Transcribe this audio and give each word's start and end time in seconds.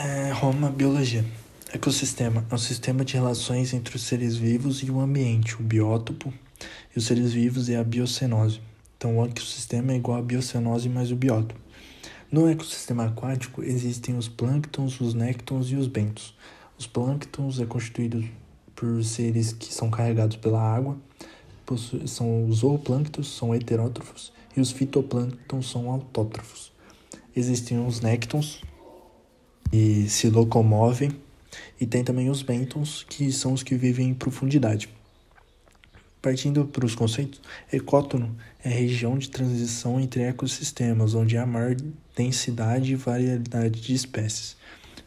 É, 0.00 0.30
Roma, 0.30 0.70
biologia. 0.70 1.24
Ecossistema 1.72 2.46
é 2.48 2.54
um 2.54 2.58
sistema 2.58 3.04
de 3.04 3.14
relações 3.14 3.74
entre 3.74 3.96
os 3.96 4.02
seres 4.02 4.36
vivos 4.36 4.80
e 4.80 4.88
o 4.92 5.00
ambiente, 5.00 5.56
o 5.56 5.62
biótopo, 5.64 6.32
e 6.94 6.98
os 7.00 7.04
seres 7.04 7.32
vivos 7.32 7.68
é 7.68 7.74
a 7.74 7.82
biocenose. 7.82 8.60
Então, 8.96 9.18
o 9.18 9.26
ecossistema 9.26 9.90
é 9.90 9.96
igual 9.96 10.16
a 10.18 10.22
biocenose 10.22 10.88
mais 10.88 11.10
o 11.10 11.16
biótopo. 11.16 11.60
No 12.30 12.48
ecossistema 12.48 13.06
aquático 13.06 13.60
existem 13.64 14.16
os 14.16 14.28
plânctons, 14.28 15.00
os 15.00 15.14
néctons 15.14 15.68
e 15.72 15.74
os 15.74 15.88
bentos. 15.88 16.32
Os 16.78 16.86
plânctons 16.86 17.58
é 17.58 17.66
constituído 17.66 18.24
por 18.76 19.02
seres 19.02 19.52
que 19.52 19.74
são 19.74 19.90
carregados 19.90 20.36
pela 20.36 20.62
água, 20.62 20.96
são 22.06 22.46
os 22.46 22.58
zooplânctons, 22.58 23.26
são 23.34 23.52
heterótrofos, 23.52 24.32
e 24.56 24.60
os 24.60 24.70
fitoplânctons 24.70 25.68
são 25.68 25.90
autótrofos. 25.90 26.70
Existem 27.34 27.84
os 27.84 28.00
néctons, 28.00 28.62
que 29.70 30.08
se 30.08 30.28
locomovem, 30.28 31.10
e 31.80 31.86
tem 31.86 32.02
também 32.02 32.28
os 32.30 32.42
bentons, 32.42 33.04
que 33.08 33.30
são 33.32 33.52
os 33.52 33.62
que 33.62 33.74
vivem 33.74 34.08
em 34.08 34.14
profundidade. 34.14 34.88
Partindo 36.20 36.64
para 36.64 36.84
os 36.84 36.94
conceitos, 36.94 37.40
ecótono 37.72 38.36
é 38.64 38.68
região 38.68 39.16
de 39.16 39.30
transição 39.30 40.00
entre 40.00 40.22
ecossistemas, 40.22 41.14
onde 41.14 41.36
há 41.36 41.46
maior 41.46 41.76
densidade 42.16 42.92
e 42.92 42.96
variedade 42.96 43.80
de 43.80 43.94
espécies. 43.94 44.56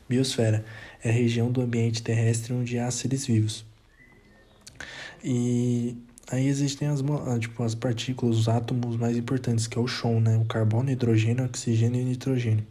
Biosfera 0.08 0.64
é 1.04 1.12
região 1.12 1.52
do 1.52 1.62
ambiente 1.62 2.02
terrestre 2.02 2.54
onde 2.54 2.80
há 2.80 2.90
seres 2.90 3.26
vivos. 3.26 3.66
E 5.24 5.98
aí 6.32 6.48
existem 6.48 6.88
as, 6.88 7.02
ah, 7.02 7.38
tipo, 7.38 7.62
as 7.62 7.76
partículas, 7.76 8.38
os 8.38 8.48
átomos 8.48 8.96
mais 8.96 9.18
importantes, 9.18 9.68
que 9.68 9.78
é 9.78 9.82
o 9.82 9.88
chão, 9.88 10.20
né? 10.20 10.38
O 10.38 10.46
carbono, 10.46 10.90
hidrogênio, 10.90 11.46
oxigênio 11.46 12.02
e 12.02 12.06
nitrogênio. 12.06 12.66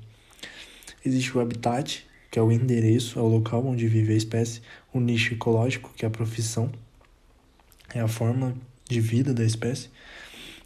Existe 1.05 1.37
o 1.37 1.41
habitat, 1.41 2.07
que 2.31 2.39
é 2.39 2.43
o 2.43 2.53
endereço, 2.53 3.19
é 3.19 3.23
o 3.23 3.27
local 3.27 3.67
onde 3.67 3.87
vive 3.89 4.13
a 4.13 4.17
espécie. 4.17 4.61
O 4.93 5.01
nicho 5.01 5.35
ecológico, 5.35 5.93
que 5.97 6.05
é 6.05 6.09
a 6.09 6.11
profissão 6.11 6.71
é 7.95 8.01
a 8.01 8.09
forma 8.09 8.55
de 8.89 9.01
vida 9.01 9.35
da 9.35 9.45
espécie. 9.45 9.91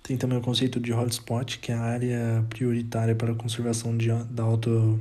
Tem 0.03 0.17
também 0.17 0.39
o 0.39 0.43
conceito 0.43 0.79
de 0.79 0.93
hotspot, 0.93 1.59
que 1.59 1.73
é 1.73 1.75
a 1.75 1.81
área 1.81 2.45
prioritária 2.51 3.15
para 3.15 3.33
a 3.33 3.35
conservação 3.35 3.97
de, 3.97 4.09
da 4.31 4.43
auto. 4.43 5.01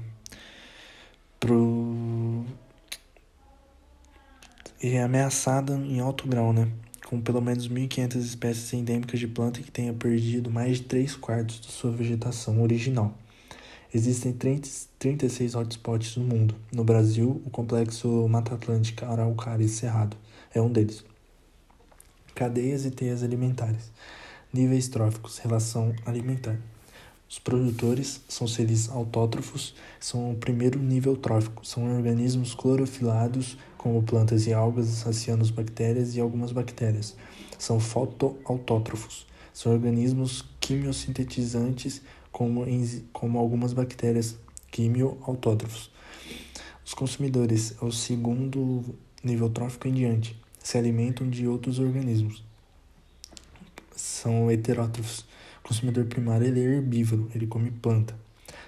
Pro, 1.40 2.46
e 4.82 4.96
é 4.96 5.04
ameaçada 5.04 5.76
em 5.76 6.00
alto 6.00 6.28
grau, 6.28 6.54
né? 6.54 6.70
Com 7.06 7.20
pelo 7.20 7.42
menos 7.42 7.68
1.500 7.68 8.16
espécies 8.18 8.74
endêmicas 8.74 9.20
de 9.20 9.28
planta 9.28 9.62
que 9.62 9.72
tenha 9.72 9.94
perdido 9.94 10.50
mais 10.50 10.78
de 10.78 10.84
3 10.84 11.16
quartos 11.18 11.60
de 11.60 11.68
sua 11.68 11.92
vegetação 11.92 12.62
original. 12.62 13.18
Existem 13.94 14.34
30, 14.34 14.68
36 14.98 15.54
hotspots 15.54 16.18
no 16.18 16.24
mundo. 16.24 16.56
No 16.72 16.84
Brasil, 16.84 17.42
o 17.46 17.50
complexo 17.52 18.28
Mata 18.28 18.56
Atlântica 18.56 19.06
Araucária 19.08 19.64
e 19.64 19.70
Cerrado 19.70 20.18
é 20.52 20.60
um 20.60 20.72
deles 20.72 21.06
cadeias 22.34 22.86
e 22.86 22.92
teias 22.92 23.22
alimentares. 23.22 23.92
Níveis 24.52 24.88
tróficos, 24.88 25.38
relação 25.38 25.94
alimentar. 26.06 26.60
Os 27.30 27.40
produtores 27.40 28.22
são 28.28 28.48
seres 28.48 28.90
autótrofos, 28.90 29.74
são 30.00 30.32
o 30.32 30.36
primeiro 30.36 30.80
nível 30.80 31.16
trófico, 31.16 31.66
são 31.66 31.96
organismos 31.96 32.54
clorofilados, 32.54 33.58
como 33.78 34.04
plantas 34.04 34.46
e 34.46 34.54
algas, 34.54 34.88
saciando 34.88 35.52
bactérias 35.52 36.16
e 36.16 36.20
algumas 36.20 36.52
bactérias. 36.52 37.16
São 37.58 37.80
fotoautótrofos, 37.80 39.26
são 39.54 39.72
organismos 39.72 40.46
quimiosintetizantes, 40.60 42.02
como, 42.34 42.66
como 43.14 43.40
algumas 43.40 43.72
bactérias 43.72 44.38
quimioautótrofos. 44.70 45.90
Os 46.86 46.94
consumidores 46.94 47.78
é 47.82 47.86
o 47.86 47.92
segundo 47.94 48.84
nível 49.24 49.50
trófico 49.50 49.88
em 49.88 49.94
diante 49.94 50.44
se 50.64 50.78
alimentam 50.78 51.30
de 51.30 51.46
outros 51.46 51.78
organismos. 51.78 52.42
São 53.96 54.50
heterótrofos. 54.50 55.26
O 55.60 55.68
consumidor 55.68 56.06
primário 56.06 56.48
ele 56.48 56.62
é 56.62 56.64
herbívoro, 56.64 57.30
ele 57.36 57.46
come 57.46 57.70
planta. 57.70 58.18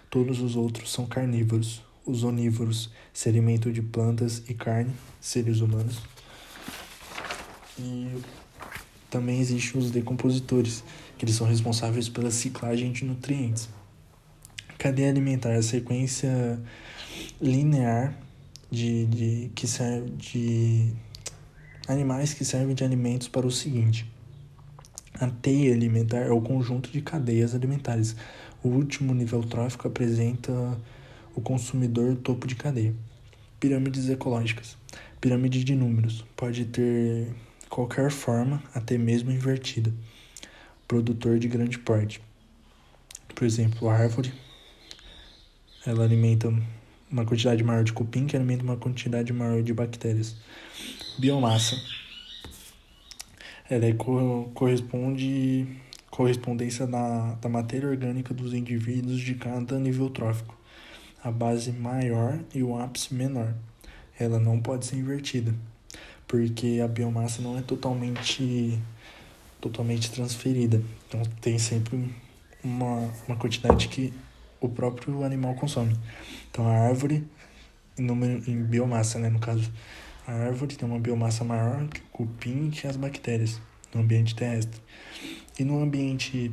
Todos 0.09 0.41
os 0.41 0.55
outros 0.55 0.91
são 0.91 1.05
carnívoros. 1.05 1.81
Os 2.05 2.23
onívoros 2.23 2.91
se 3.11 3.29
alimentam 3.29 3.71
de 3.71 3.81
plantas 3.81 4.43
e 4.47 4.53
carne, 4.53 4.93
seres 5.19 5.61
humanos. 5.61 6.01
E 7.79 8.21
também 9.15 9.39
existem 9.39 9.79
os 9.79 9.91
decompositores, 9.91 10.83
que 11.17 11.23
eles 11.23 11.35
são 11.35 11.47
responsáveis 11.47 12.09
pela 12.09 12.29
ciclagem 12.29 12.91
de 12.91 13.05
nutrientes. 13.05 13.69
Cadeia 14.77 15.09
alimentar 15.09 15.51
é 15.51 15.55
a 15.55 15.63
sequência 15.63 16.59
linear 17.41 18.13
de, 18.69 19.05
de, 19.05 19.51
que 19.55 19.67
serve 19.67 20.09
de 20.17 20.91
animais 21.87 22.33
que 22.33 22.43
servem 22.43 22.75
de 22.75 22.83
alimentos 22.83 23.29
para 23.29 23.47
o 23.47 23.51
seguinte: 23.51 24.05
a 25.13 25.27
teia 25.27 25.73
alimentar 25.73 26.19
é 26.19 26.31
o 26.31 26.41
conjunto 26.41 26.91
de 26.91 27.01
cadeias 27.01 27.55
alimentares. 27.55 28.17
O 28.61 28.67
último 28.67 29.13
nível 29.13 29.41
trófico 29.43 29.87
apresenta 29.87 30.51
o 31.33 31.39
consumidor 31.39 32.17
topo 32.17 32.45
de 32.47 32.55
cadeia. 32.55 32.93
Pirâmides 33.61 34.09
ecológicas. 34.09 34.75
Pirâmide 35.21 35.63
de 35.63 35.73
números. 35.73 36.25
Pode 36.35 36.65
ter 36.65 37.33
qualquer 37.69 38.11
forma, 38.11 38.61
até 38.73 38.97
mesmo 38.97 39.31
invertida. 39.31 39.93
Produtor 40.87 41.39
de 41.39 41.47
grande 41.47 41.79
porte. 41.79 42.21
Por 43.33 43.45
exemplo, 43.45 43.89
a 43.89 43.93
árvore. 43.93 44.33
Ela 45.85 46.03
alimenta 46.03 46.53
uma 47.11 47.25
quantidade 47.25 47.63
maior 47.63 47.83
de 47.83 47.93
cupim 47.93 48.27
que 48.27 48.35
alimenta 48.35 48.63
uma 48.63 48.77
quantidade 48.77 49.31
maior 49.33 49.61
de 49.61 49.73
bactérias. 49.73 50.35
Biomassa. 51.17 51.75
Ela 53.69 53.85
é 53.85 53.93
co 53.93 54.51
corresponde 54.53 55.67
correspondência 56.09 56.87
da, 56.87 57.33
da 57.33 57.49
matéria 57.49 57.89
orgânica 57.89 58.33
dos 58.33 58.53
indivíduos 58.53 59.19
de 59.19 59.35
cada 59.35 59.77
nível 59.77 60.09
trófico. 60.09 60.57
A 61.23 61.31
base 61.31 61.71
maior 61.71 62.39
e 62.53 62.63
o 62.63 62.77
ápice 62.77 63.13
menor. 63.13 63.53
Ela 64.17 64.39
não 64.39 64.61
pode 64.61 64.85
ser 64.85 64.95
invertida, 64.95 65.53
porque 66.27 66.81
a 66.83 66.87
biomassa 66.87 67.41
não 67.41 67.57
é 67.57 67.61
totalmente 67.61 68.79
totalmente 69.61 70.11
transferida. 70.11 70.81
Então 71.07 71.23
tem 71.41 71.57
sempre 71.57 72.13
uma, 72.63 73.11
uma 73.27 73.35
quantidade 73.35 73.87
que 73.87 74.13
o 74.59 74.69
próprio 74.69 75.23
animal 75.23 75.55
consome. 75.55 75.97
Então 76.51 76.67
a 76.67 76.73
árvore, 76.73 77.27
em, 77.97 78.03
número, 78.03 78.49
em 78.49 78.63
biomassa, 78.63 79.17
né, 79.19 79.29
no 79.29 79.39
caso, 79.39 79.71
a 80.27 80.33
árvore 80.33 80.75
tem 80.75 80.87
uma 80.87 80.99
biomassa 80.99 81.43
maior 81.43 81.87
que 81.87 81.99
o 81.99 82.03
cupim 82.11 82.69
que 82.69 82.87
as 82.87 82.95
bactérias 82.95 83.61
no 83.93 84.01
ambiente 84.01 84.35
terrestre. 84.35 84.81
E 85.57 85.63
no 85.63 85.81
ambiente 85.81 86.51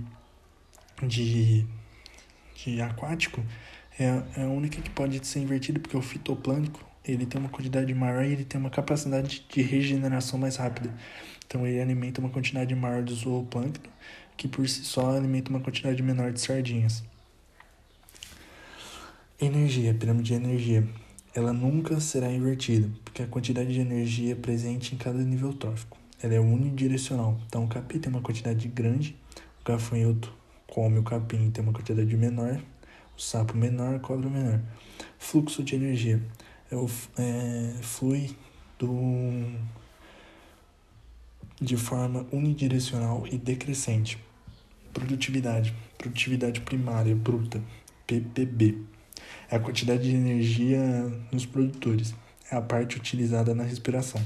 de, 1.02 1.66
de 2.54 2.80
aquático, 2.80 3.42
é, 3.98 4.22
é 4.36 4.44
a 4.44 4.48
única 4.48 4.80
que 4.80 4.90
pode 4.90 5.26
ser 5.26 5.40
invertida, 5.40 5.80
porque 5.80 5.96
o 5.96 6.02
fitoplâncton 6.02 6.91
ele 7.04 7.26
tem 7.26 7.40
uma 7.40 7.50
quantidade 7.50 7.92
maior 7.94 8.24
e 8.24 8.32
ele 8.32 8.44
tem 8.44 8.60
uma 8.60 8.70
capacidade 8.70 9.44
de 9.48 9.62
regeneração 9.62 10.38
mais 10.38 10.56
rápida. 10.56 10.94
Então 11.46 11.66
ele 11.66 11.80
alimenta 11.80 12.20
uma 12.20 12.30
quantidade 12.30 12.74
maior 12.74 13.02
de 13.02 13.14
zooplâncton, 13.14 13.90
que 14.36 14.46
por 14.46 14.68
si 14.68 14.84
só 14.84 15.16
alimenta 15.16 15.50
uma 15.50 15.60
quantidade 15.60 16.02
menor 16.02 16.32
de 16.32 16.40
sardinhas. 16.40 17.02
Energia, 19.40 19.92
pirâmide 19.92 20.28
de 20.28 20.34
energia. 20.34 20.88
Ela 21.34 21.52
nunca 21.52 21.98
será 21.98 22.30
invertida, 22.30 22.88
porque 23.04 23.22
a 23.22 23.26
quantidade 23.26 23.72
de 23.72 23.80
energia 23.80 24.36
presente 24.36 24.94
em 24.94 24.98
cada 24.98 25.18
nível 25.18 25.52
trófico. 25.52 25.98
Ela 26.22 26.34
é 26.34 26.40
unidirecional. 26.40 27.40
Então 27.48 27.64
o 27.64 27.68
capim 27.68 27.98
tem 27.98 28.12
uma 28.12 28.20
quantidade 28.20 28.68
grande, 28.68 29.16
o 29.60 29.64
gafanhoto 29.64 30.32
come 30.68 30.98
o 30.98 31.02
capim 31.02 31.50
tem 31.50 31.62
uma 31.62 31.72
quantidade 31.72 32.16
menor, 32.16 32.60
o 33.16 33.20
sapo 33.20 33.56
menor, 33.56 33.96
a 33.96 33.98
cobra 33.98 34.30
menor. 34.30 34.60
Fluxo 35.18 35.62
de 35.62 35.74
energia 35.74 36.22
o, 36.76 36.88
é, 37.18 37.74
flui 37.82 38.36
do, 38.78 39.54
de 41.60 41.76
forma 41.76 42.26
unidirecional 42.32 43.26
e 43.30 43.38
decrescente. 43.38 44.18
Produtividade, 44.92 45.74
produtividade 45.96 46.60
primária 46.60 47.14
bruta, 47.14 47.62
PPB 48.06 48.92
é 49.50 49.56
a 49.56 49.60
quantidade 49.60 50.02
de 50.02 50.16
energia 50.16 50.80
nos 51.30 51.46
produtores, 51.46 52.14
é 52.50 52.56
a 52.56 52.60
parte 52.62 52.96
utilizada 52.96 53.54
na 53.54 53.64
respiração. 53.64 54.20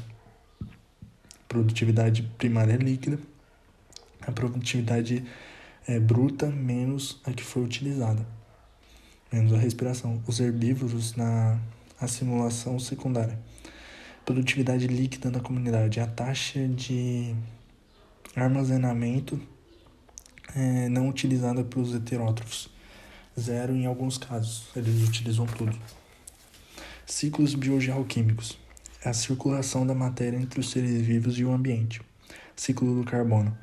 Produtividade 1.49 2.23
primária 2.39 2.73
é 2.73 2.77
líquida, 2.77 3.19
a 4.21 4.33
produtividade 4.33 5.25
é 5.87 6.01
bruta 6.01 6.47
menos 6.47 7.21
a 7.25 7.33
que 7.33 7.45
foi 7.45 7.63
utilizada, 7.63 8.27
menos 9.33 9.53
a 9.53 9.59
respiração. 9.59 10.21
Os 10.27 10.41
herbívoros 10.41 11.15
na 11.15 11.61
assimilação 12.01 12.79
secundária. 12.79 13.39
Produtividade 14.25 14.87
líquida 14.87 15.31
na 15.31 15.41
comunidade, 15.41 16.01
a 16.01 16.07
taxa 16.07 16.67
de 16.69 17.35
armazenamento 18.35 19.41
é, 20.55 20.89
não 20.89 21.09
utilizada 21.09 21.63
pelos 21.63 21.95
heterótrofos 21.95 22.71
zero 23.39 23.75
em 23.75 23.87
alguns 23.87 24.17
casos, 24.17 24.69
eles 24.75 25.07
utilizam 25.07 25.47
tudo. 25.47 25.79
Ciclos 27.05 27.55
biogeoquímicos. 27.55 28.59
A 29.05 29.13
circulação 29.13 29.87
da 29.87 29.95
matéria 29.95 30.37
entre 30.37 30.59
os 30.59 30.71
seres 30.71 31.01
vivos 31.03 31.39
e 31.39 31.45
o 31.45 31.53
ambiente. 31.53 32.01
Ciclo 32.57 32.95
do 32.95 33.09
carbono. 33.09 33.57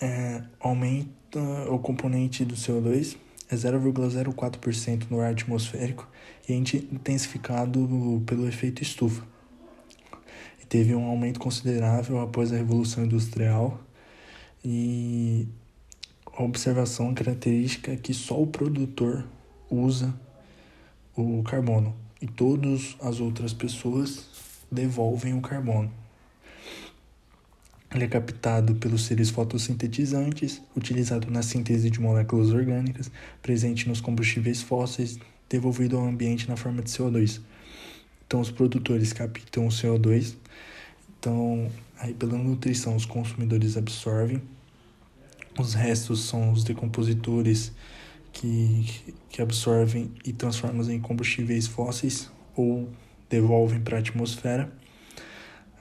É, 0.00 0.42
aumenta 0.58 1.38
o 1.68 1.78
componente 1.78 2.44
do 2.44 2.54
CO2 2.54 3.16
é 3.50 3.54
0,04% 3.54 5.10
no 5.10 5.20
ar 5.20 5.32
atmosférico 5.32 6.08
e 6.48 6.52
é 6.52 6.56
intensificado 6.56 8.22
pelo 8.24 8.46
efeito 8.46 8.82
estufa. 8.82 9.24
E 10.62 10.66
teve 10.66 10.94
um 10.94 11.04
aumento 11.04 11.40
considerável 11.40 12.20
após 12.20 12.52
a 12.52 12.56
Revolução 12.56 13.04
Industrial 13.04 13.80
e 14.64 15.48
a 16.32 16.42
observação 16.42 17.12
característica 17.12 17.92
é 17.92 17.96
que 17.96 18.14
só 18.14 18.40
o 18.40 18.46
produtor 18.46 19.26
usa 19.68 20.14
o 21.16 21.42
carbono 21.42 21.94
e 22.20 22.26
todas 22.26 22.96
as 23.00 23.20
outras 23.20 23.52
pessoas 23.52 24.28
devolvem 24.70 25.34
o 25.34 25.40
carbono. 25.40 25.99
Ele 27.92 28.04
é 28.04 28.08
captado 28.08 28.74
pelos 28.76 29.04
seres 29.04 29.30
fotossintetizantes, 29.30 30.62
utilizado 30.76 31.30
na 31.30 31.42
síntese 31.42 31.90
de 31.90 32.00
moléculas 32.00 32.50
orgânicas, 32.50 33.10
presente 33.42 33.88
nos 33.88 34.00
combustíveis 34.00 34.62
fósseis, 34.62 35.18
devolvido 35.48 35.96
ao 35.96 36.06
ambiente 36.06 36.48
na 36.48 36.56
forma 36.56 36.82
de 36.82 36.90
CO2. 36.90 37.40
Então, 38.26 38.40
os 38.40 38.50
produtores 38.50 39.12
captam 39.12 39.66
o 39.66 39.70
CO2, 39.70 40.36
então, 41.18 41.68
aí 41.98 42.14
pela 42.14 42.38
nutrição, 42.38 42.94
os 42.94 43.04
consumidores 43.04 43.76
absorvem, 43.76 44.40
os 45.58 45.74
restos 45.74 46.20
são 46.20 46.52
os 46.52 46.62
decompositores 46.62 47.72
que, 48.32 48.86
que 49.28 49.42
absorvem 49.42 50.12
e 50.24 50.32
transformam 50.32 50.88
em 50.90 51.00
combustíveis 51.00 51.66
fósseis 51.66 52.30
ou 52.56 52.88
devolvem 53.28 53.80
para 53.80 53.96
a 53.96 54.00
atmosfera. 54.00 54.72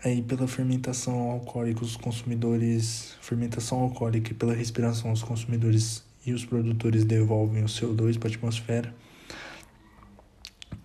Aí 0.04 0.22
pela 0.22 0.48
fermentação 0.48 1.32
alcoólica, 1.32 1.84
os 1.84 1.98
consumidores, 1.98 3.16
fermentação 3.22 3.82
alcoólica 3.82 4.32
e 4.32 4.34
pela 4.34 4.54
respiração, 4.54 5.12
os 5.12 5.22
consumidores 5.22 6.04
e 6.26 6.32
os 6.32 6.46
produtores 6.46 7.04
devolvem 7.04 7.64
o 7.64 7.68
CO2 7.68 8.18
para 8.18 8.30
a 8.30 8.32
atmosfera. 8.32 8.96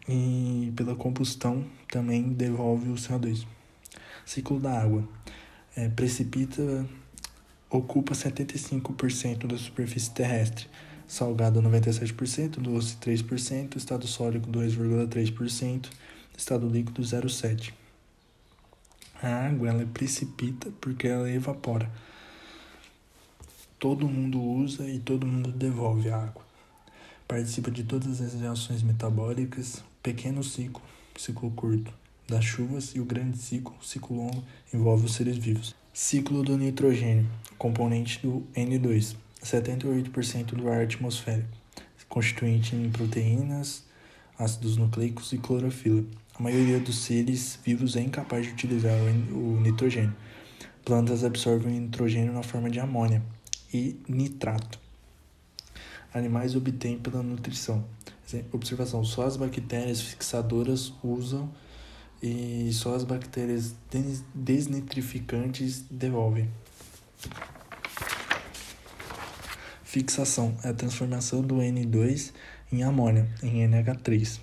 E 0.08 0.72
pela 0.75 0.96
combustão 0.96 1.64
também 1.88 2.31
devolve 2.31 2.90
o 2.90 2.94
CO2. 2.94 3.46
Ciclo 4.26 4.58
da 4.58 4.81
água. 4.81 5.08
É, 5.76 5.88
precipita 5.88 6.84
ocupa 7.70 8.14
75% 8.14 9.46
da 9.46 9.56
superfície 9.56 10.10
terrestre, 10.10 10.67
salgado 11.06 11.60
97%, 11.60 12.60
doce 12.60 12.96
3%, 12.96 13.76
estado 13.76 14.06
sólido 14.06 14.49
2,3%, 14.50 15.88
estado 16.37 16.69
líquido 16.69 17.02
0,7%. 17.02 17.83
A 19.22 19.46
água 19.46 19.69
ela 19.69 19.87
precipita 19.87 20.70
porque 20.81 21.08
ela 21.08 21.31
evapora. 21.31 21.90
Todo 23.78 24.08
mundo 24.08 24.40
usa 24.40 24.88
e 24.88 24.99
todo 24.99 25.26
mundo 25.26 25.52
devolve 25.52 26.11
a 26.11 26.16
água. 26.16 26.44
Participa 27.26 27.70
de 27.70 27.84
todas 27.84 28.20
as 28.20 28.34
reações 28.34 28.82
metabólicas, 28.82 29.82
pequeno 30.02 30.43
ciclo, 30.44 30.82
ciclo 31.16 31.50
curto, 31.50 31.93
das 32.28 32.44
chuvas 32.44 32.94
e 32.94 33.00
o 33.00 33.05
grande 33.05 33.38
ciclo, 33.38 33.75
ciclo 33.82 34.16
longo, 34.16 34.44
envolve 34.72 35.06
os 35.06 35.14
seres 35.14 35.37
vivos. 35.37 35.75
Ciclo 35.93 36.43
do 36.43 36.56
nitrogênio, 36.56 37.26
componente 37.56 38.20
do 38.20 38.46
N2, 38.55 39.17
78% 39.43 40.55
do 40.55 40.69
ar 40.69 40.82
atmosférico, 40.82 41.49
constituinte 42.08 42.75
em 42.75 42.90
proteínas, 42.90 43.84
ácidos 44.38 44.76
nucleicos 44.76 45.32
e 45.32 45.38
clorofila. 45.38 46.04
A 46.38 46.42
maioria 46.42 46.81
dos 46.81 46.98
seres 46.98 47.58
vivos 47.64 47.96
é 47.96 48.00
incapaz 48.00 48.46
de 48.46 48.52
utilizar 48.52 48.98
o 49.32 49.60
nitrogênio. 49.60 50.14
Plantas 50.84 51.25
absorvem 51.25 51.78
o 51.78 51.81
nitrogênio 51.81 52.32
na 52.32 52.42
forma 52.42 52.69
de 52.69 52.81
amônia 52.81 53.22
e 53.72 53.98
nitrato. 54.08 54.78
Animais 56.12 56.54
obtêm 56.54 56.98
pela 56.98 57.22
nutrição. 57.22 57.84
Observação: 58.52 59.04
só 59.04 59.26
as 59.26 59.36
bactérias 59.36 60.00
fixadoras 60.00 60.92
usam 61.02 61.50
e 62.22 62.70
só 62.72 62.94
as 62.94 63.04
bactérias 63.04 63.75
desnitrificantes 64.34 65.84
devolvem. 65.90 66.50
Fixação 69.82 70.56
é 70.64 70.70
a 70.70 70.75
transformação 70.75 71.42
do 71.42 71.56
N2 71.58 72.32
em 72.72 72.82
amônia, 72.82 73.28
em 73.43 73.69
NH3. 73.69 74.40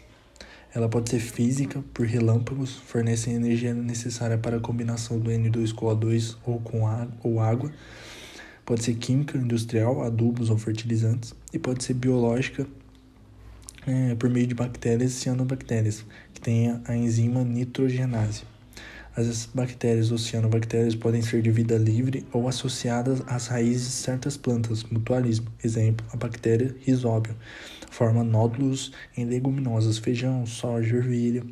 Ela 0.73 0.87
pode 0.87 1.09
ser 1.09 1.19
física, 1.19 1.83
por 1.93 2.05
relâmpagos, 2.05 2.75
fornecem 2.75 3.33
energia 3.33 3.73
necessária 3.73 4.37
para 4.37 4.57
a 4.57 4.59
combinação 4.59 5.19
do 5.19 5.29
N2 5.29 5.73
com 5.73 5.87
O2 5.87 6.37
ou 6.45 6.59
com 6.61 6.83
ou 7.21 7.39
água. 7.41 7.71
Pode 8.65 8.83
ser 8.83 8.95
química, 8.95 9.37
industrial, 9.37 10.01
adubos 10.01 10.49
ou 10.49 10.57
fertilizantes. 10.57 11.33
E 11.51 11.59
pode 11.59 11.83
ser 11.83 11.95
biológica, 11.95 12.65
é, 13.85 14.15
por 14.15 14.29
meio 14.29 14.47
de 14.47 14.55
bactérias 14.55 15.11
e 15.11 15.15
cianobactérias, 15.15 16.05
que 16.33 16.39
têm 16.39 16.79
a 16.85 16.95
enzima 16.95 17.43
nitrogenase. 17.43 18.43
As 19.15 19.45
bactérias 19.45 20.09
ou 20.09 20.17
cianobactérias 20.17 20.95
podem 20.95 21.21
ser 21.21 21.41
de 21.41 21.51
vida 21.51 21.77
livre 21.77 22.25
ou 22.31 22.47
associadas 22.47 23.21
às 23.27 23.47
raízes 23.47 23.87
de 23.87 23.93
certas 23.93 24.37
plantas, 24.37 24.83
mutualismo. 24.83 25.51
Exemplo, 25.61 26.05
a 26.13 26.15
bactéria 26.15 26.73
Rhizóbio. 26.85 27.35
Forma 27.89 28.23
nódulos 28.23 28.93
em 29.17 29.25
leguminosas, 29.25 29.97
feijão, 29.97 30.45
soja, 30.45 30.95
ervilha. 30.95 31.43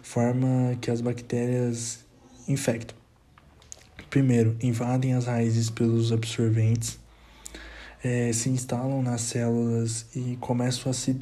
Forma 0.00 0.76
que 0.80 0.90
as 0.92 1.00
bactérias 1.00 2.04
infectam. 2.46 2.96
Primeiro, 4.08 4.56
invadem 4.62 5.14
as 5.14 5.26
raízes 5.26 5.70
pelos 5.70 6.12
absorventes, 6.12 7.00
é, 8.04 8.32
se 8.32 8.50
instalam 8.50 9.02
nas 9.02 9.22
células 9.22 10.06
e 10.14 10.36
começam 10.40 10.90
a 10.90 10.94
se 10.94 11.18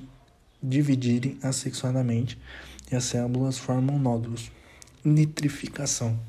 dividirem 0.63 1.39
assexuadamente 1.43 2.37
e 2.91 2.97
as 2.97 3.05
células 3.05 3.59
formam 3.59 3.99
nódulos. 3.99 4.51
Nitrificação 5.05 6.21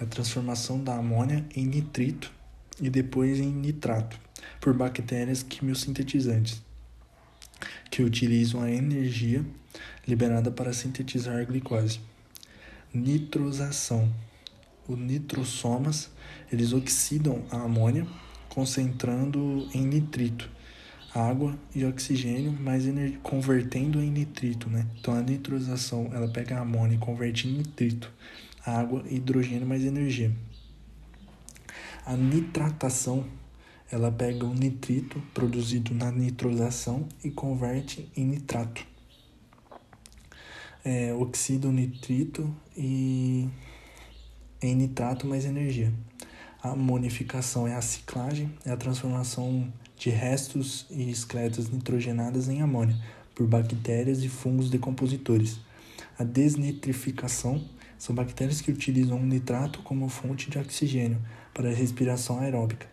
a 0.00 0.06
transformação 0.06 0.82
da 0.82 0.96
amônia 0.96 1.44
em 1.54 1.66
nitrito 1.66 2.32
e 2.80 2.88
depois 2.88 3.38
em 3.38 3.52
nitrato 3.52 4.18
por 4.60 4.72
bactérias 4.72 5.42
quimiosintetizantes 5.42 6.62
que 7.90 8.02
utilizam 8.02 8.62
a 8.62 8.70
energia 8.70 9.44
liberada 10.06 10.50
para 10.50 10.72
sintetizar 10.72 11.44
glicose. 11.44 12.00
Nitrosação. 12.94 14.08
Os 14.88 14.98
nitrossomas, 14.98 16.08
eles 16.50 16.72
oxidam 16.72 17.44
a 17.50 17.56
amônia, 17.62 18.06
concentrando 18.48 19.68
em 19.74 19.84
nitrito 19.84 20.48
água 21.14 21.58
e 21.74 21.84
oxigênio, 21.84 22.56
mas 22.60 22.84
convertendo 23.22 24.00
em 24.00 24.10
nitrito, 24.10 24.68
né? 24.70 24.86
Então 24.98 25.14
a 25.14 25.20
nitrosação, 25.20 26.10
ela 26.12 26.28
pega 26.28 26.58
a 26.58 26.60
amônia 26.60 26.94
e 26.94 26.98
converte 26.98 27.48
em 27.48 27.52
nitrito, 27.52 28.12
água, 28.64 29.02
hidrogênio 29.08 29.66
mais 29.66 29.84
energia. 29.84 30.32
A 32.06 32.16
nitratação, 32.16 33.24
ela 33.90 34.10
pega 34.10 34.46
o 34.46 34.54
nitrito 34.54 35.20
produzido 35.34 35.94
na 35.94 36.10
nitrosação 36.12 37.08
e 37.24 37.30
converte 37.30 38.08
em 38.16 38.24
nitrato. 38.24 38.86
É, 40.84 41.12
oxida 41.12 41.68
o 41.68 41.72
nitrito 41.72 42.54
e 42.76 43.48
em 44.62 44.74
nitrato 44.74 45.26
mais 45.26 45.44
energia. 45.44 45.92
A 46.62 46.70
amonificação 46.70 47.66
é 47.66 47.74
a 47.74 47.82
ciclagem, 47.82 48.52
é 48.64 48.70
a 48.70 48.76
transformação 48.76 49.72
de 50.00 50.08
restos 50.08 50.86
e 50.90 51.10
excretas 51.10 51.68
nitrogenadas 51.68 52.48
em 52.48 52.62
amônia 52.62 52.96
por 53.34 53.46
bactérias 53.46 54.22
e 54.24 54.30
fungos 54.30 54.70
decompositores. 54.70 55.60
A 56.18 56.24
desnitrificação 56.24 57.62
são 57.98 58.14
bactérias 58.14 58.62
que 58.62 58.72
utilizam 58.72 59.20
o 59.20 59.26
nitrato 59.26 59.82
como 59.82 60.08
fonte 60.08 60.48
de 60.48 60.58
oxigênio 60.58 61.20
para 61.52 61.68
a 61.68 61.74
respiração 61.74 62.40
aeróbica, 62.40 62.86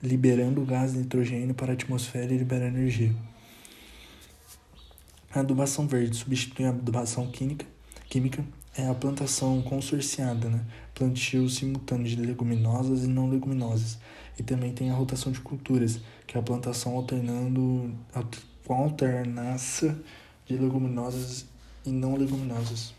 liberando 0.00 0.62
o 0.62 0.64
gás 0.64 0.94
nitrogênio 0.94 1.56
para 1.56 1.72
a 1.72 1.74
atmosfera 1.74 2.32
e 2.32 2.38
liberando 2.38 2.78
energia. 2.78 3.12
A 5.34 5.40
adubação 5.40 5.88
verde 5.88 6.16
substitui 6.16 6.66
a 6.66 6.68
adubação 6.68 7.28
química, 7.32 7.66
química 8.08 8.44
é 8.76 8.88
a 8.88 8.94
plantação 8.94 9.60
consorciada, 9.62 10.48
né? 10.48 10.64
plantio 10.94 11.48
simultâneo 11.48 12.06
de 12.06 12.14
leguminosas 12.14 13.02
e 13.02 13.08
não 13.08 13.28
leguminosas. 13.28 13.98
E 14.38 14.42
também 14.42 14.72
tem 14.72 14.90
a 14.90 14.94
rotação 14.94 15.32
de 15.32 15.40
culturas, 15.40 16.00
que 16.26 16.36
é 16.36 16.40
a 16.40 16.42
plantação 16.42 16.94
alternando 16.94 17.92
com 18.64 18.74
alternância 18.74 19.98
de 20.46 20.56
leguminosas 20.56 21.46
e 21.84 21.90
não 21.90 22.16
leguminosas. 22.16 22.94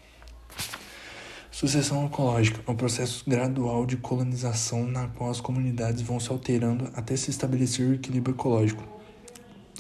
Sucessão 1.52 2.06
ecológica 2.06 2.62
é 2.66 2.72
um 2.72 2.76
processo 2.76 3.24
gradual 3.28 3.86
de 3.86 3.98
colonização 3.98 4.86
na 4.86 5.08
qual 5.08 5.30
as 5.30 5.42
comunidades 5.42 6.02
vão 6.02 6.20
se 6.20 6.32
alterando 6.32 6.90
até 6.96 7.16
se 7.16 7.30
estabelecer 7.30 7.86
o 7.88 7.94
equilíbrio 7.94 8.34
ecológico. 8.34 8.84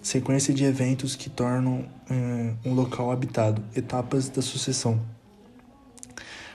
sequência 0.03 0.53
de 0.53 0.63
eventos 0.63 1.15
que 1.15 1.29
tornam 1.29 1.85
é, 2.09 2.53
um 2.65 2.73
local 2.73 3.11
habitado, 3.11 3.63
etapas 3.75 4.29
da 4.29 4.41
sucessão. 4.41 5.01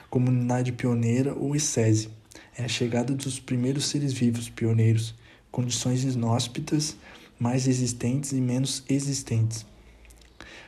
Comunidade 0.09 0.71
pioneira 0.71 1.33
ou 1.33 1.55
ESESE 1.55 2.09
é 2.57 2.63
a 2.63 2.67
chegada 2.67 3.13
dos 3.13 3.39
primeiros 3.39 3.85
seres 3.85 4.13
vivos 4.13 4.49
pioneiros, 4.49 5.13
condições 5.51 6.03
inóspitas, 6.03 6.95
mais 7.37 7.67
existentes 7.67 8.31
e 8.31 8.39
menos 8.39 8.83
existentes. 8.87 9.65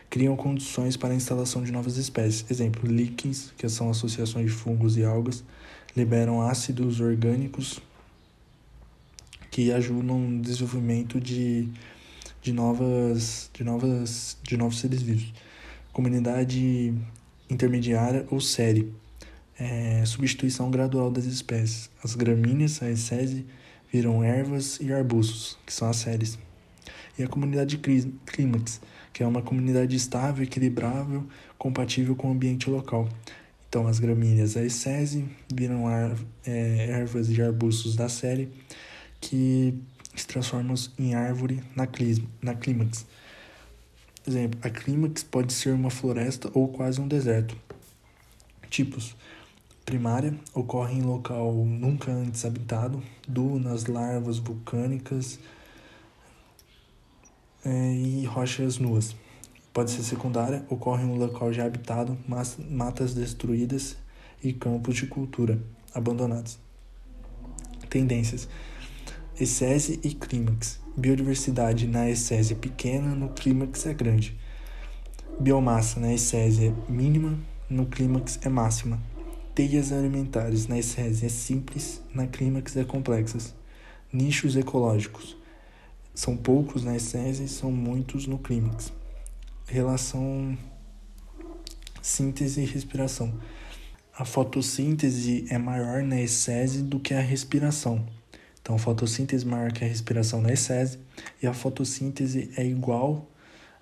Criam 0.09 0.35
condições 0.35 0.97
para 0.97 1.13
a 1.13 1.15
instalação 1.15 1.63
de 1.63 1.71
novas 1.71 1.97
espécies. 1.97 2.45
Exemplo, 2.49 2.89
líquens, 2.89 3.53
que 3.57 3.67
são 3.69 3.89
associações 3.89 4.45
de 4.47 4.51
fungos 4.51 4.97
e 4.97 5.03
algas, 5.03 5.43
liberam 5.95 6.41
ácidos 6.41 6.99
orgânicos 6.99 7.79
que 9.49 9.71
ajudam 9.71 10.19
no 10.19 10.41
desenvolvimento 10.41 11.19
de, 11.19 11.67
de, 12.41 12.53
novas, 12.53 13.49
de, 13.53 13.63
novas, 13.63 14.37
de 14.43 14.55
novos 14.55 14.79
seres 14.79 15.01
vivos. 15.01 15.33
Comunidade 15.91 16.93
intermediária 17.49 18.25
ou 18.29 18.39
série 18.39 18.93
é, 19.59 20.03
substituição 20.05 20.69
gradual 20.69 21.09
das 21.09 21.25
espécies. 21.25 21.89
As 22.03 22.15
gramíneas, 22.15 22.81
a 22.81 22.89
essese, 22.89 23.45
viram 23.91 24.23
ervas 24.23 24.79
e 24.79 24.91
arbustos, 24.91 25.57
que 25.65 25.73
são 25.73 25.89
as 25.89 25.97
séries. 25.97 26.37
E 27.17 27.23
a 27.23 27.27
comunidade 27.27 27.77
clímax, 27.77 28.79
que 29.11 29.23
é 29.23 29.27
uma 29.27 29.41
comunidade 29.41 29.95
estável, 29.95 30.43
equilibrável, 30.43 31.25
compatível 31.57 32.15
com 32.15 32.29
o 32.29 32.31
ambiente 32.31 32.69
local. 32.69 33.09
Então, 33.67 33.87
as 33.87 33.99
gramíneas, 33.99 34.55
a 34.55 34.63
essese, 34.63 35.25
viram 35.53 35.87
ar, 35.87 36.15
é, 36.45 36.89
ervas 36.89 37.29
e 37.29 37.41
arbustos 37.41 37.95
da 37.95 38.07
série, 38.07 38.49
que 39.19 39.73
se 40.15 40.27
transformam 40.27 40.75
em 40.97 41.15
árvore 41.15 41.61
na, 41.75 41.85
clisma, 41.85 42.27
na 42.41 42.53
clímax. 42.53 43.05
Exemplo, 44.27 44.59
a 44.63 44.69
clímax 44.69 45.23
pode 45.23 45.53
ser 45.53 45.73
uma 45.73 45.89
floresta 45.89 46.49
ou 46.53 46.67
quase 46.67 46.99
um 47.01 47.07
deserto. 47.07 47.57
Tipos: 48.69 49.15
primária 49.87 50.37
ocorre 50.53 50.95
em 50.95 51.01
local 51.01 51.53
nunca 51.53 52.11
antes 52.11 52.43
habitado, 52.43 53.01
dunas, 53.25 53.85
larvas 53.85 54.37
vulcânicas 54.37 55.39
é, 57.63 57.93
e 57.93 58.25
rochas 58.25 58.79
nuas. 58.79 59.15
Pode 59.71 59.91
ser 59.91 60.03
secundária, 60.03 60.65
ocorre 60.69 61.05
em 61.05 61.07
um 61.07 61.15
local 61.15 61.53
já 61.53 61.65
habitado, 61.65 62.17
mas, 62.27 62.57
matas 62.69 63.13
destruídas 63.13 63.95
e 64.43 64.51
campos 64.51 64.93
de 64.97 65.07
cultura 65.07 65.57
abandonados. 65.95 66.59
Tendências: 67.89 68.49
Excese 69.39 70.01
e 70.03 70.13
clímax. 70.13 70.81
Biodiversidade 70.97 71.87
na 71.87 72.09
excese 72.09 72.53
é 72.53 72.57
pequena, 72.57 73.15
no 73.15 73.29
clímax 73.29 73.85
é 73.85 73.93
grande. 73.93 74.37
Biomassa 75.39 75.97
na 75.97 76.13
excese 76.13 76.67
é 76.67 76.91
mínima, 76.91 77.39
no 77.69 77.85
clímax 77.85 78.37
é 78.43 78.49
máxima. 78.49 78.99
Teias 79.57 79.91
alimentares 79.91 80.67
na 80.67 80.77
essência 80.77 81.25
é 81.25 81.29
simples, 81.29 81.99
na 82.13 82.27
clímax 82.27 82.77
é 82.77 82.83
complexas. 82.83 83.55
Nichos 84.13 84.55
ecológicos. 84.55 85.35
São 86.13 86.37
poucos 86.37 86.83
na 86.83 86.95
essência 86.95 87.43
e 87.43 87.47
são 87.47 87.71
muitos 87.71 88.27
no 88.27 88.37
clímax. 88.37 88.93
Relação 89.65 90.55
síntese 92.03 92.61
e 92.61 92.65
respiração. 92.65 93.33
A 94.15 94.23
fotossíntese 94.23 95.47
é 95.49 95.57
maior 95.57 96.03
na 96.03 96.21
essência 96.21 96.83
do 96.83 96.99
que 96.99 97.15
a 97.15 97.19
respiração. 97.19 98.05
Então, 98.61 98.75
a 98.75 98.77
fotossíntese 98.77 99.43
maior 99.43 99.71
que 99.71 99.83
a 99.83 99.87
respiração 99.87 100.39
na 100.39 100.53
essência 100.53 100.99
e 101.41 101.47
a 101.47 101.53
fotossíntese 101.55 102.51
é 102.55 102.63
igual 102.63 103.27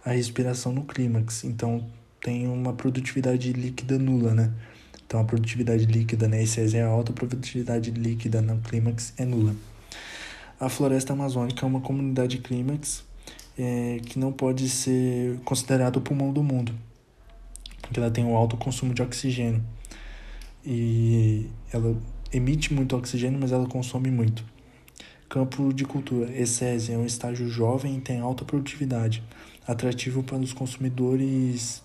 à 0.06 0.12
respiração 0.12 0.72
no 0.72 0.86
clímax. 0.86 1.44
Então, 1.44 1.86
tem 2.22 2.48
uma 2.48 2.72
produtividade 2.72 3.52
líquida 3.52 4.00
nula, 4.00 4.34
né? 4.34 4.54
Então 5.08 5.20
a 5.20 5.24
produtividade 5.24 5.86
líquida 5.86 6.28
na 6.28 6.42
ICS 6.42 6.74
é 6.74 6.82
alta, 6.82 7.12
a 7.12 7.16
produtividade 7.16 7.92
líquida 7.92 8.42
na 8.42 8.56
clímax 8.58 9.14
é 9.18 9.26
nula. 9.26 9.56
A 10.60 10.70
floresta 10.70 11.14
amazônica 11.14 11.66
é 11.66 11.68
uma 11.68 11.82
comunidade 11.82 12.40
clímax 12.40 13.04
é, 13.58 14.00
que 14.06 14.18
não 14.18 14.32
pode 14.32 14.68
ser 14.70 15.38
considerada 15.46 16.00
o 16.00 16.02
pulmão 16.02 16.34
do 16.34 16.44
mundo, 16.44 16.74
porque 17.82 18.00
ela 18.00 18.10
tem 18.10 18.26
um 18.26 18.36
alto 18.36 18.58
consumo 18.58 18.94
de 18.94 19.02
oxigênio 19.02 19.64
e 20.66 21.50
ela 21.72 21.96
emite 22.34 22.74
muito 22.74 22.96
oxigênio, 22.96 23.40
mas 23.40 23.52
ela 23.52 23.68
consome 23.68 24.10
muito. 24.10 24.44
Campo 25.30 25.74
de 25.74 25.86
cultura. 25.86 26.32
ESES 26.32 26.90
é 26.90 26.98
um 26.98 27.06
estágio 27.06 27.48
jovem 27.48 27.98
e 27.98 28.02
tem 28.02 28.20
alta 28.20 28.44
produtividade, 28.44 29.24
atrativo 29.68 30.24
para 30.24 30.38
os 30.38 30.54
consumidores 30.54 31.85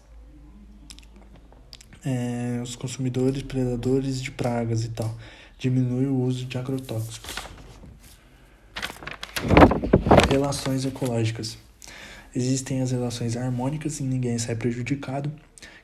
é, 2.05 2.61
os 2.63 2.77
consumidores 2.77 3.43
predadores 3.43 4.23
de 4.23 4.31
pragas 4.31 4.85
e 4.85 4.89
tal. 4.89 5.17
Diminui 5.59 6.07
o 6.07 6.17
uso 6.21 6.47
de 6.47 6.57
agrotóxicos. 6.57 7.35
Relações 10.31 10.85
ecológicas. 10.85 11.59
Existem 12.35 12.81
as 12.81 12.93
relações 12.93 13.37
harmônicas 13.37 14.01
e 14.01 14.05
ninguém 14.05 14.39
sai 14.39 14.55
prejudicado, 14.55 15.33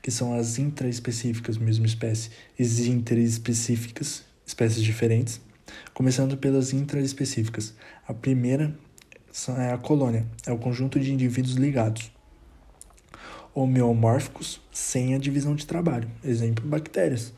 que 0.00 0.10
são 0.10 0.34
as 0.34 0.58
intraespecíficas, 0.58 1.58
mesma 1.58 1.86
espécie, 1.86 2.30
e 2.58 2.62
as 2.62 2.78
interespecíficas, 2.78 4.24
espécies 4.46 4.82
diferentes. 4.82 5.40
Começando 5.92 6.36
pelas 6.36 6.72
intraespecíficas. 6.72 7.74
A 8.06 8.14
primeira 8.14 8.72
é 9.58 9.72
a 9.72 9.78
colônia, 9.78 10.24
é 10.46 10.52
o 10.52 10.58
conjunto 10.58 10.98
de 11.00 11.12
indivíduos 11.12 11.56
ligados 11.56 12.15
homeomórficos 13.56 14.60
sem 14.70 15.14
a 15.14 15.18
divisão 15.18 15.54
de 15.54 15.66
trabalho. 15.66 16.10
Exemplo, 16.22 16.68
bactérias. 16.68 17.32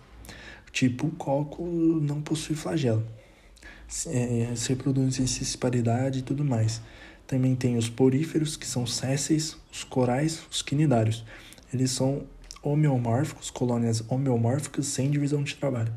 Tipo, 0.72 1.06
o 1.06 1.10
coco 1.12 1.64
não 1.64 2.20
possui 2.20 2.56
flagelo. 2.56 3.06
É, 4.08 4.52
se 4.56 4.70
reproduzem 4.70 5.10
sem 5.12 5.26
cisparidade 5.28 6.18
e 6.18 6.22
tudo 6.22 6.44
mais. 6.44 6.82
Também 7.24 7.54
tem 7.54 7.76
os 7.76 7.88
poríferos, 7.88 8.56
que 8.56 8.66
são 8.66 8.84
sésseis, 8.84 9.56
os 9.72 9.84
corais, 9.84 10.42
os 10.50 10.60
quinidários. 10.60 11.24
Eles 11.72 11.92
são 11.92 12.24
homeomórficos, 12.62 13.48
colônias 13.48 14.02
homeomórficas 14.08 14.86
sem 14.86 15.10
divisão 15.10 15.44
de 15.44 15.54
trabalho. 15.54 15.92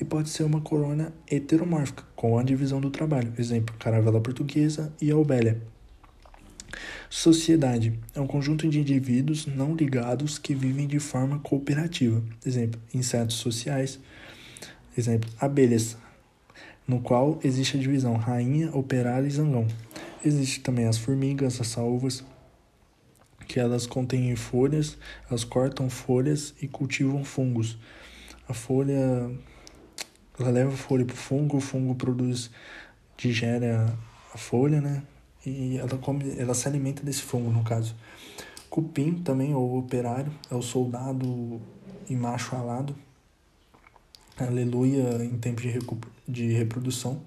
E 0.00 0.04
pode 0.04 0.30
ser 0.30 0.44
uma 0.44 0.60
colônia 0.60 1.12
heteromórfica, 1.28 2.04
com 2.14 2.38
a 2.38 2.44
divisão 2.44 2.80
do 2.80 2.90
trabalho. 2.90 3.32
Exemplo, 3.36 3.74
caravela 3.78 4.20
portuguesa 4.20 4.92
e 5.00 5.10
a 5.10 5.16
obélia. 5.16 5.60
Sociedade 7.08 7.98
é 8.14 8.20
um 8.20 8.26
conjunto 8.26 8.68
de 8.68 8.80
indivíduos 8.80 9.46
não 9.46 9.74
ligados 9.74 10.38
que 10.38 10.54
vivem 10.54 10.86
de 10.86 10.98
forma 10.98 11.38
cooperativa. 11.38 12.22
Exemplo, 12.44 12.80
insetos 12.92 13.36
sociais. 13.36 13.98
Exemplo, 14.96 15.28
abelhas, 15.40 15.96
no 16.86 17.00
qual 17.00 17.40
existe 17.42 17.76
a 17.76 17.80
divisão 17.80 18.16
rainha, 18.16 18.70
operária 18.74 19.26
e 19.26 19.30
zangão. 19.30 19.66
Existe 20.24 20.60
também 20.60 20.86
as 20.86 20.98
formigas, 20.98 21.60
as 21.60 21.68
salvas, 21.68 22.24
que 23.46 23.60
elas 23.60 23.86
contêm 23.86 24.34
folhas, 24.36 24.96
elas 25.28 25.44
cortam 25.44 25.90
folhas 25.90 26.54
e 26.60 26.68
cultivam 26.68 27.24
fungos. 27.24 27.78
A 28.48 28.54
folha, 28.54 29.30
ela 30.38 30.50
leva 30.50 30.72
a 30.72 30.76
folha 30.76 31.04
para 31.04 31.14
o 31.14 31.16
fungo, 31.16 31.56
o 31.56 31.60
fungo 31.60 31.94
produz, 31.94 32.50
digere 33.16 33.66
a 33.66 34.38
folha, 34.38 34.80
né? 34.80 35.02
E 35.46 35.76
ela, 35.78 35.98
come, 35.98 36.34
ela 36.38 36.54
se 36.54 36.66
alimenta 36.66 37.02
desse 37.02 37.22
fungo, 37.22 37.50
no 37.50 37.62
caso. 37.62 37.94
Cupim 38.70 39.14
também, 39.14 39.54
ou 39.54 39.78
operário, 39.78 40.32
é 40.50 40.54
o 40.54 40.62
soldado 40.62 41.60
e 42.08 42.14
macho 42.16 42.56
alado. 42.56 42.94
Aleluia 44.36 45.24
em 45.24 45.38
tempo 45.38 45.60
de, 45.60 45.78
de 46.26 46.52
reprodução. 46.52 47.20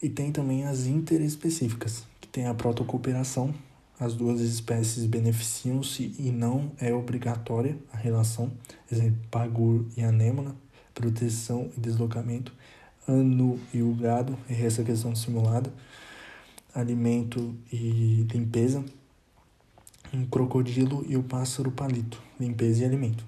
E 0.00 0.08
tem 0.08 0.30
também 0.30 0.64
as 0.64 0.86
interespecíficas, 0.86 2.04
que 2.20 2.28
tem 2.28 2.46
a 2.46 2.54
protocooperação. 2.54 3.52
As 3.98 4.14
duas 4.14 4.40
espécies 4.40 5.06
beneficiam-se 5.06 6.14
e 6.20 6.30
não 6.30 6.70
é 6.78 6.94
obrigatória 6.94 7.76
a 7.92 7.96
relação. 7.96 8.52
Exemplo, 8.92 9.18
pagur 9.28 9.86
e 9.96 10.04
anêmona, 10.04 10.54
proteção 10.94 11.68
e 11.76 11.80
deslocamento. 11.80 12.52
Anu 13.08 13.58
e 13.74 13.82
o 13.82 13.92
gado, 13.94 14.38
essa 14.48 14.84
questão 14.84 15.16
simulada 15.16 15.72
alimento 16.78 17.56
e 17.72 18.24
limpeza, 18.32 18.84
um 20.14 20.24
crocodilo 20.24 21.04
e 21.08 21.16
o 21.16 21.22
pássaro 21.22 21.72
palito, 21.72 22.22
limpeza 22.38 22.82
e 22.82 22.84
alimento. 22.84 23.24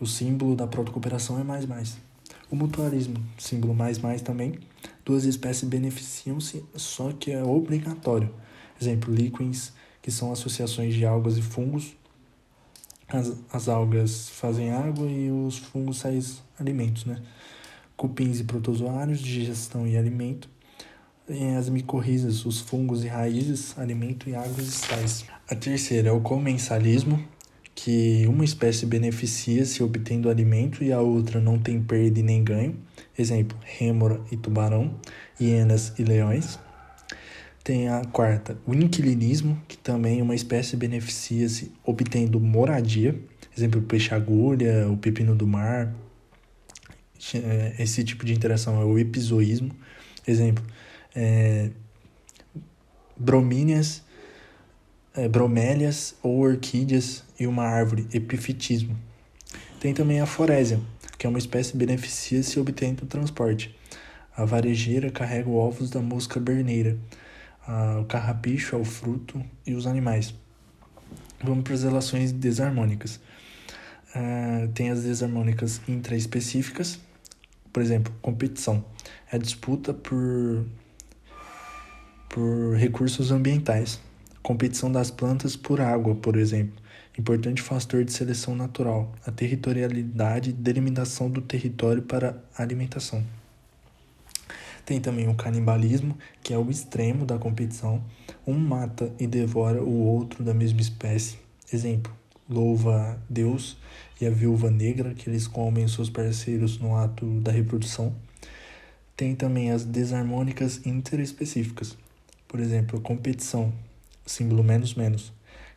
O 0.00 0.06
símbolo 0.06 0.56
da 0.56 0.66
protocooperação 0.66 1.38
é 1.38 1.44
mais 1.44 1.64
mais. 1.64 1.96
O 2.50 2.56
mutualismo, 2.56 3.16
símbolo 3.38 3.72
mais 3.72 3.98
mais 3.98 4.20
também, 4.20 4.58
duas 5.04 5.24
espécies 5.24 5.68
beneficiam-se, 5.68 6.64
só 6.74 7.12
que 7.12 7.30
é 7.30 7.42
obrigatório. 7.42 8.34
Exemplo, 8.80 9.14
líquens, 9.14 9.72
que 10.02 10.10
são 10.10 10.32
associações 10.32 10.94
de 10.94 11.06
algas 11.06 11.36
e 11.36 11.42
fungos. 11.42 11.94
As, 13.08 13.32
as 13.52 13.68
algas 13.68 14.28
fazem 14.28 14.72
água 14.72 15.06
e 15.06 15.30
os 15.30 15.58
fungos 15.58 16.02
fazem 16.02 16.22
alimentos, 16.58 17.04
né? 17.04 17.22
Cupins 17.96 18.40
e 18.40 18.44
protozoários, 18.44 19.20
digestão 19.20 19.86
e 19.86 19.96
alimento 19.96 20.48
as 21.56 21.68
micorrizas, 21.68 22.44
os 22.44 22.60
fungos 22.60 23.04
e 23.04 23.08
raízes, 23.08 23.78
alimento 23.78 24.28
e 24.28 24.34
águas 24.34 24.66
estais. 24.66 25.24
A 25.48 25.54
terceira 25.54 26.08
é 26.08 26.12
o 26.12 26.20
comensalismo, 26.20 27.22
que 27.74 28.26
uma 28.26 28.44
espécie 28.44 28.84
beneficia-se 28.84 29.82
obtendo 29.82 30.28
alimento 30.28 30.84
e 30.84 30.92
a 30.92 31.00
outra 31.00 31.40
não 31.40 31.58
tem 31.58 31.80
perda 31.80 32.20
e 32.20 32.22
nem 32.22 32.44
ganho. 32.44 32.76
Exemplo, 33.18 33.56
rêmora 33.62 34.20
e 34.30 34.36
tubarão, 34.36 34.94
hienas 35.40 35.92
e 35.98 36.04
leões. 36.04 36.58
Tem 37.62 37.88
a 37.88 38.04
quarta, 38.04 38.58
o 38.66 38.74
inquilinismo, 38.74 39.60
que 39.68 39.76
também 39.76 40.20
uma 40.22 40.34
espécie 40.34 40.76
beneficia-se 40.76 41.72
obtendo 41.84 42.40
moradia. 42.40 43.18
Exemplo, 43.56 43.80
peixe-agulha, 43.82 44.88
o 44.90 44.96
pepino 44.96 45.34
do 45.34 45.46
mar. 45.46 45.94
Esse 47.78 48.02
tipo 48.02 48.24
de 48.24 48.32
interação 48.32 48.80
é 48.80 48.84
o 48.84 48.98
epizoísmo. 48.98 49.70
Exemplo, 50.26 50.64
é, 51.14 51.70
bromíneas, 53.16 54.02
é, 55.14 55.28
bromélias 55.28 56.14
ou 56.22 56.40
orquídeas 56.40 57.24
e 57.38 57.46
uma 57.46 57.64
árvore, 57.64 58.06
epifitismo. 58.12 58.96
Tem 59.80 59.94
também 59.94 60.20
a 60.20 60.26
forésia, 60.26 60.80
que 61.18 61.26
é 61.26 61.30
uma 61.30 61.38
espécie 61.38 61.72
que 61.72 61.78
beneficia-se 61.78 62.58
obtendo 62.60 63.06
transporte. 63.06 63.74
A 64.36 64.44
varejeira 64.44 65.10
carrega 65.10 65.50
ovos 65.50 65.90
da 65.90 66.00
mosca 66.00 66.38
berneira. 66.38 66.98
o 68.00 68.04
carrapicho 68.04 68.74
é 68.74 68.78
o 68.78 68.84
fruto 68.84 69.42
e 69.66 69.74
os 69.74 69.86
animais. 69.86 70.34
Vamos 71.42 71.64
para 71.64 71.74
as 71.74 71.82
relações 71.82 72.32
desarmônicas. 72.32 73.20
Uh, 74.14 74.68
tem 74.74 74.90
as 74.90 75.04
desarmônicas 75.04 75.80
intraespecíficas, 75.88 76.98
por 77.72 77.82
exemplo, 77.82 78.12
competição. 78.20 78.84
É 79.30 79.36
a 79.36 79.38
disputa 79.38 79.94
por 79.94 80.66
por 82.30 82.76
recursos 82.76 83.32
ambientais. 83.32 84.00
Competição 84.40 84.90
das 84.90 85.10
plantas 85.10 85.56
por 85.56 85.80
água, 85.80 86.14
por 86.14 86.36
exemplo. 86.36 86.80
Importante 87.18 87.60
fator 87.60 88.04
de 88.04 88.12
seleção 88.12 88.54
natural. 88.54 89.12
A 89.26 89.32
territorialidade 89.32 90.50
e 90.50 90.52
delimitação 90.52 91.28
do 91.28 91.42
território 91.42 92.02
para 92.02 92.42
alimentação. 92.56 93.22
Tem 94.86 95.00
também 95.00 95.28
o 95.28 95.34
canibalismo, 95.34 96.16
que 96.42 96.54
é 96.54 96.58
o 96.58 96.70
extremo 96.70 97.26
da 97.26 97.36
competição. 97.36 98.02
Um 98.46 98.58
mata 98.58 99.12
e 99.18 99.26
devora 99.26 99.82
o 99.82 100.00
outro 100.00 100.44
da 100.44 100.54
mesma 100.54 100.80
espécie. 100.80 101.36
Exemplo: 101.72 102.12
louva 102.48 103.20
Deus 103.28 103.76
e 104.20 104.26
a 104.26 104.30
viúva 104.30 104.70
negra, 104.70 105.14
que 105.14 105.28
eles 105.28 105.48
comem 105.48 105.88
seus 105.88 106.08
parceiros 106.08 106.78
no 106.78 106.96
ato 106.96 107.26
da 107.40 107.50
reprodução. 107.50 108.14
Tem 109.16 109.34
também 109.34 109.72
as 109.72 109.84
desarmônicas 109.84 110.86
interespecíficas, 110.86 111.98
por 112.50 112.58
exemplo, 112.58 113.00
competição, 113.00 113.72
símbolo 114.26 114.64
menos 114.64 114.96
menos, 114.96 115.32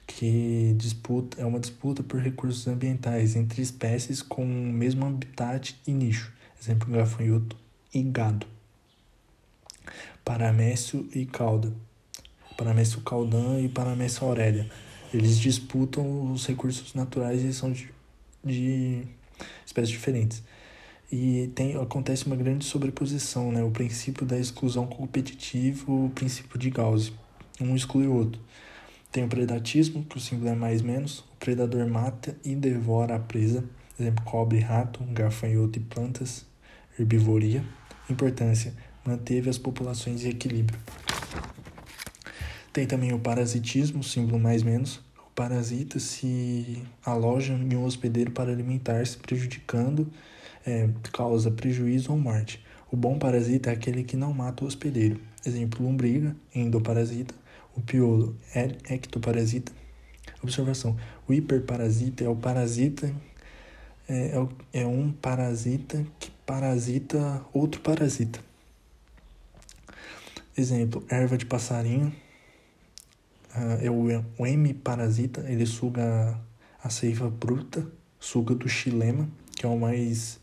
que 0.07 0.73
disputa 0.75 1.39
é 1.39 1.45
uma 1.45 1.59
disputa 1.59 2.01
por 2.01 2.19
recursos 2.19 2.67
ambientais 2.67 3.35
entre 3.35 3.61
espécies 3.61 4.23
com 4.23 4.43
o 4.43 4.73
mesmo 4.73 5.05
habitat 5.05 5.79
e 5.85 5.93
nicho, 5.93 6.33
exemplo 6.59 6.91
gafanhoto 6.91 7.55
e 7.93 8.01
gado. 8.01 8.47
Paramécio 10.25 11.07
e 11.13 11.27
cauda. 11.27 11.71
Paramécio 12.57 13.01
caudã 13.01 13.59
e 13.59 13.69
paramécio 13.69 14.25
aurélia. 14.25 14.67
Eles 15.13 15.37
disputam 15.37 16.31
os 16.31 16.47
recursos 16.47 16.95
naturais 16.95 17.43
e 17.43 17.53
são 17.53 17.71
de, 17.71 17.87
de 18.43 19.03
espécies 19.63 19.91
diferentes 19.91 20.41
e 21.15 21.47
tem, 21.49 21.79
acontece 21.79 22.25
uma 22.25 22.35
grande 22.35 22.65
sobreposição, 22.65 23.51
né? 23.51 23.63
O 23.63 23.69
princípio 23.69 24.25
da 24.25 24.35
exclusão 24.35 24.87
competitiva, 24.87 25.91
o 25.91 26.09
princípio 26.09 26.57
de 26.57 26.71
Gauss. 26.71 27.13
Um 27.61 27.75
exclui 27.75 28.07
o 28.07 28.15
outro. 28.15 28.41
Tem 29.11 29.23
o 29.23 29.27
predatismo, 29.27 30.03
que 30.05 30.17
o 30.17 30.19
símbolo 30.19 30.49
é 30.49 30.55
mais 30.55 30.81
menos. 30.81 31.19
O 31.19 31.35
predador 31.39 31.87
mata 31.87 32.35
e 32.43 32.55
devora 32.55 33.15
a 33.15 33.19
presa. 33.19 33.63
Exemplo, 33.99 34.25
cobre, 34.25 34.57
rato, 34.57 35.03
gafanhoto 35.03 35.77
e 35.77 35.83
plantas. 35.83 36.47
Herbivoria. 36.99 37.63
Importância, 38.09 38.73
manteve 39.05 39.51
as 39.51 39.59
populações 39.59 40.25
em 40.25 40.29
equilíbrio. 40.29 40.79
Tem 42.73 42.87
também 42.87 43.13
o 43.13 43.19
parasitismo, 43.19 44.03
símbolo 44.03 44.39
mais 44.39 44.63
menos. 44.63 44.95
O 45.19 45.29
parasita 45.35 45.99
se 45.99 46.81
aloja 47.05 47.53
em 47.53 47.75
um 47.75 47.83
hospedeiro 47.83 48.31
para 48.31 48.51
alimentar-se, 48.51 49.15
prejudicando 49.17 50.11
é, 50.65 50.89
causa 51.11 51.51
prejuízo 51.51 52.11
ou 52.11 52.17
morte. 52.17 52.63
O 52.91 52.95
bom 52.95 53.17
parasita 53.17 53.69
é 53.69 53.73
aquele 53.73 54.03
que 54.03 54.15
não 54.15 54.33
mata 54.33 54.63
o 54.63 54.67
hospedeiro. 54.67 55.19
Exemplo, 55.45 55.85
lombriga, 55.85 56.35
endoparasita. 56.53 57.33
O 57.75 57.81
piolo 57.81 58.35
é 58.53 58.93
ectoparasita. 58.93 59.71
Observação: 60.41 60.95
o 61.27 61.33
hiperparasita 61.33 62.23
é 62.23 62.29
o 62.29 62.35
parasita 62.35 63.13
é, 64.07 64.37
é, 64.73 64.81
é 64.81 64.85
um 64.85 65.11
parasita 65.11 66.05
que 66.19 66.29
parasita 66.45 67.43
outro 67.53 67.81
parasita. 67.81 68.39
Exemplo: 70.55 71.03
erva 71.09 71.37
de 71.37 71.45
passarinho 71.45 72.13
uh, 73.55 73.79
é 73.81 73.89
o, 73.89 74.05
o 74.37 74.45
M 74.45 74.73
parasita, 74.73 75.41
ele 75.49 75.65
suga 75.65 76.39
a 76.83 76.89
seiva 76.89 77.29
bruta, 77.29 77.87
suga 78.19 78.53
do 78.53 78.67
xilema, 78.67 79.29
que 79.55 79.65
é 79.65 79.69
o 79.69 79.79
mais 79.79 80.39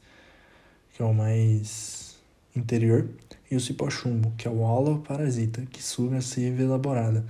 que 1.01 1.05
é 1.05 1.07
o 1.07 1.15
mais 1.15 2.19
interior, 2.55 3.09
e 3.51 3.57
o 3.57 3.61
cipó-chumbo, 3.61 4.35
que 4.37 4.47
é 4.47 4.51
o 4.51 4.59
holoparasita, 4.59 5.63
que 5.71 5.83
suga 5.83 6.19
a 6.19 6.21
seiva 6.21 6.63
elaborada, 6.63 7.25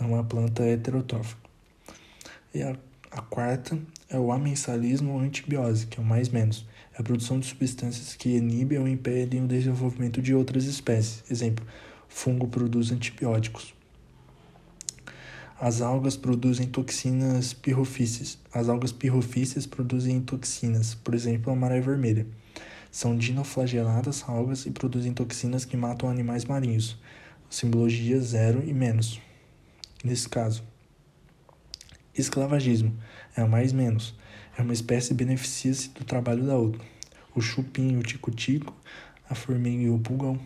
numa 0.00 0.24
planta 0.24 0.62
heterotrófica. 0.62 1.42
E 2.54 2.62
a, 2.62 2.74
a 3.10 3.20
quarta 3.20 3.78
é 4.08 4.18
o 4.18 4.32
amensalismo 4.32 5.12
ou 5.12 5.20
antibiose, 5.20 5.88
que 5.88 6.00
é 6.00 6.02
o 6.02 6.06
mais 6.06 6.30
menos. 6.30 6.66
É 6.94 7.02
a 7.02 7.02
produção 7.02 7.38
de 7.38 7.44
substâncias 7.44 8.16
que 8.16 8.30
inibem 8.30 8.78
ou 8.78 8.88
impedem 8.88 9.44
o 9.44 9.46
desenvolvimento 9.46 10.22
de 10.22 10.34
outras 10.34 10.64
espécies. 10.64 11.22
Exemplo, 11.30 11.66
fungo 12.08 12.48
produz 12.48 12.90
antibióticos. 12.90 13.74
As 15.60 15.82
algas 15.82 16.16
produzem 16.16 16.66
toxinas 16.66 17.52
pirrofíceas. 17.52 18.38
As 18.54 18.70
algas 18.70 18.90
pirrofíceas 18.90 19.66
produzem 19.66 20.18
toxinas, 20.22 20.94
por 20.94 21.14
exemplo, 21.14 21.52
a 21.52 21.54
maré 21.54 21.78
vermelha. 21.78 22.26
São 22.96 23.14
dinoflageladas 23.14 24.24
algas 24.26 24.64
e 24.64 24.70
produzem 24.70 25.12
toxinas 25.12 25.66
que 25.66 25.76
matam 25.76 26.08
animais 26.08 26.46
marinhos. 26.46 26.96
Simbologia 27.50 28.18
zero 28.18 28.66
e 28.66 28.72
menos. 28.72 29.20
Nesse 30.02 30.26
caso, 30.26 30.64
esclavagismo 32.16 32.96
é 33.36 33.44
mais 33.44 33.70
menos. 33.70 34.14
É 34.56 34.62
uma 34.62 34.72
espécie 34.72 35.12
beneficia-se 35.12 35.90
do 35.90 36.06
trabalho 36.06 36.46
da 36.46 36.56
outra. 36.56 36.80
O 37.34 37.42
chupim, 37.42 37.98
o 37.98 38.02
tico-tico, 38.02 38.74
a 39.28 39.34
formiga 39.34 39.82
e 39.82 39.90
o 39.90 39.98
pulgão 39.98 40.40